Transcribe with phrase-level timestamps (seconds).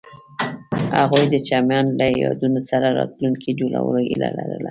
[0.99, 4.59] هغوی د چمن له یادونو سره راتلونکی جوړولو هیله لرله.